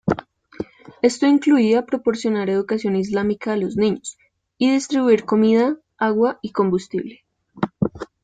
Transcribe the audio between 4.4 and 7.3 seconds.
y distribuir comida, agua y combustible.